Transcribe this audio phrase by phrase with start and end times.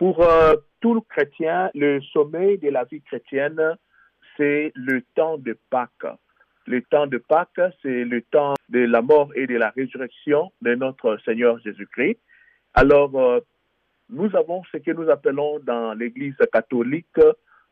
[0.00, 3.76] Pour euh, tout chrétien, le sommet de la vie chrétienne,
[4.34, 6.16] c'est le temps de Pâques.
[6.64, 10.74] Le temps de Pâques, c'est le temps de la mort et de la résurrection de
[10.74, 12.18] notre Seigneur Jésus-Christ.
[12.72, 13.40] Alors, euh,
[14.08, 17.20] nous avons ce que nous appelons dans l'Église catholique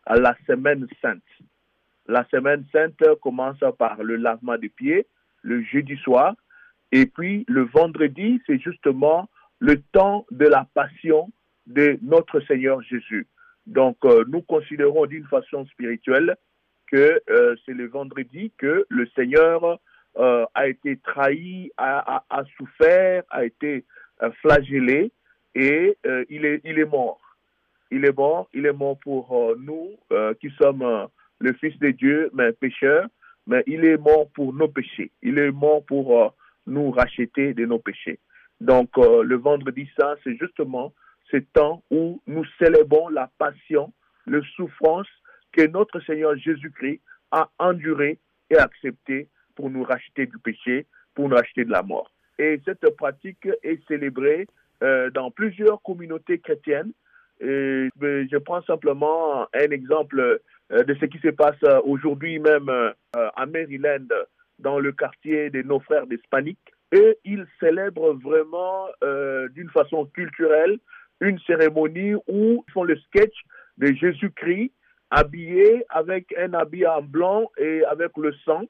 [0.07, 1.23] la semaine sainte.
[2.09, 5.07] La semaine sainte commence par le lavement des pieds,
[5.41, 6.35] le jeudi soir,
[6.93, 11.31] et puis le vendredi, c'est justement le temps de la passion
[11.69, 13.27] de notre Seigneur Jésus.
[13.67, 16.37] Donc, euh, nous considérons d'une façon spirituelle
[16.91, 19.79] que euh, c'est le vendredi que le Seigneur
[20.17, 22.25] euh, a été trahi, a,
[22.57, 23.85] souffert, a été
[24.41, 25.13] flagellé
[25.55, 25.97] et
[26.31, 27.21] il, est, mort.
[27.91, 29.91] Il est mort, il est mort pour nous
[30.41, 33.07] qui sommes le Fils de Dieu, mais pécheurs,
[33.47, 35.11] mais il est mort pour nos péchés.
[35.23, 36.35] Il est mort pour
[36.67, 38.19] nous racheter de nos péchés.
[38.61, 40.93] Donc, le vendredi saint, c'est justement
[41.31, 43.93] ce temps où nous célébrons la passion,
[44.27, 45.09] la souffrance
[45.53, 48.19] que notre Seigneur Jésus-Christ a enduré
[48.51, 52.11] et accepté pour nous racheter du péché, pour nous racheter de la mort.
[52.39, 54.47] Et cette pratique est célébrée
[54.83, 56.93] euh, dans plusieurs communautés chrétiennes.
[57.41, 60.21] Je prends simplement un exemple
[60.73, 64.07] euh, de ce qui se passe aujourd'hui même euh, à Maryland,
[64.59, 66.59] dans le quartier de nos frères d'Hispanique.
[66.93, 68.87] Et ils célèbrent vraiment
[69.51, 70.79] d'une façon culturelle
[71.21, 73.35] une cérémonie où ils font le sketch
[73.79, 74.73] de Jésus-Christ
[75.11, 78.63] habillé avec un habit en blanc et avec le sang,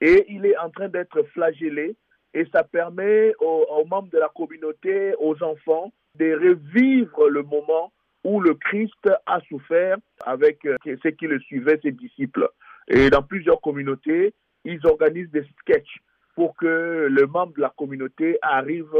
[0.00, 1.96] et il est en train d'être flagellé,
[2.34, 7.92] et ça permet aux, membres de la communauté, aux enfants, de revivre le moment
[8.24, 12.48] où le Christ a souffert avec euh, ceux qui le suivaient, ses disciples.
[12.88, 14.32] Et dans plusieurs communautés,
[14.64, 15.98] ils organisent des sketchs
[16.34, 18.94] pour que le membre de la communauté arrive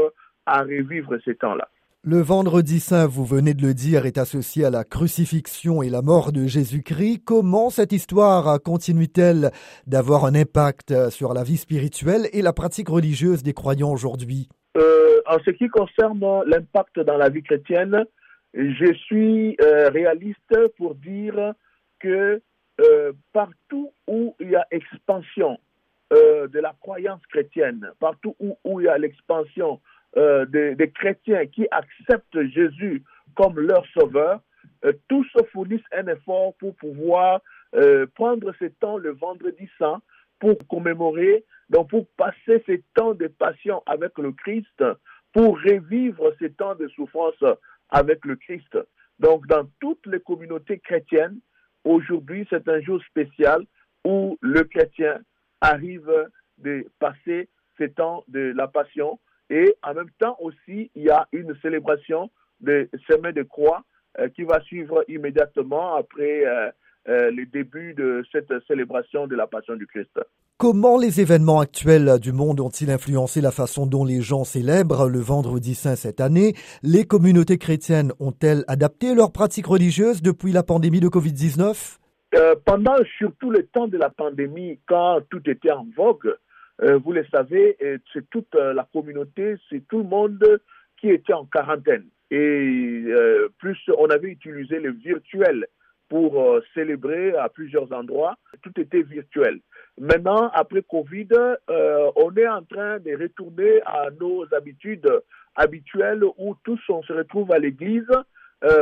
[0.45, 1.69] à revivre ces temps-là.
[2.05, 6.01] Le vendredi saint, vous venez de le dire, est associé à la crucifixion et la
[6.01, 7.23] mort de Jésus-Christ.
[7.23, 9.51] Comment cette histoire continue-t-elle
[9.87, 14.49] d'avoir un impact sur la vie spirituelle et la pratique religieuse des croyants aujourd'hui?
[14.75, 18.03] Euh, En ce qui concerne l'impact dans la vie chrétienne,
[18.53, 21.53] je suis euh, réaliste pour dire
[22.01, 22.41] que
[22.81, 25.57] euh, partout où il y a expansion
[26.11, 29.79] de la croyance chrétienne, partout où, où il y a l'expansion
[30.15, 33.03] euh, des, chrétiens qui acceptent Jésus
[33.35, 34.41] comme leur sauveur,
[34.85, 37.41] euh, tous se fournissent un effort pour pouvoir
[37.73, 40.01] euh, prendre ce temps le vendredi saint
[40.39, 44.83] pour commémorer, donc pour passer ces temps de passion avec le Christ,
[45.33, 47.43] pour revivre ces temps de souffrance
[47.89, 48.77] avec le Christ.
[49.19, 51.39] Donc dans toutes les communautés chrétiennes,
[51.85, 53.65] aujourd'hui c'est un jour spécial
[54.03, 55.21] où le chrétien
[55.61, 56.11] arrive
[56.59, 59.19] de passer ces temps de la passion
[59.53, 62.31] et en même temps aussi, il y a une célébration
[62.61, 63.83] de semaine de croix
[64.19, 66.71] euh, qui va suivre immédiatement après euh,
[67.07, 70.19] euh, le début de cette célébration de la Passion du Christ.
[70.57, 75.19] Comment les événements actuels du monde ont-ils influencé la façon dont les gens célèbrent le
[75.19, 76.55] vendredi saint cette année?
[76.81, 81.99] Les communautés chrétiennes ont-elles adapté leurs pratiques religieuses depuis la pandémie de Covid-19
[82.65, 86.33] Pendant surtout le temps de la pandémie, quand tout était en vogue,
[86.79, 87.77] vous le savez,
[88.11, 90.61] c'est toute euh, la communauté, c'est tout le monde
[90.99, 92.05] qui était en quarantaine.
[92.31, 95.67] Et euh, plus on avait utilisé le virtuel
[96.09, 99.59] pour célébrer à plusieurs endroits, tout était virtuel.
[99.99, 101.29] Maintenant, après Covid,
[101.67, 105.09] on est en train de retourner à nos habitudes
[105.55, 108.11] habituelles où tous on se retrouve à l'église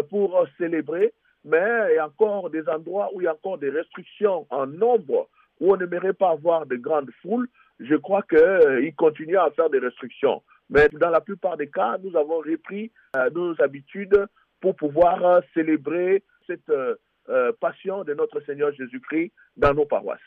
[0.09, 1.13] pour célébrer,
[1.45, 4.67] mais il y a encore des endroits où il y a encore des restrictions en
[4.67, 5.29] nombre,
[5.61, 7.47] où on n'aimerait pas avoir de grandes foules
[7.81, 10.41] je crois qu'il euh, continue à faire des restrictions.
[10.69, 14.25] Mais dans la plupart des cas, nous avons repris euh, nos habitudes
[14.61, 16.71] pour pouvoir euh, célébrer cette
[17.61, 20.19] passion de notre Seigneur Jésus-Christ dans nos paroisses.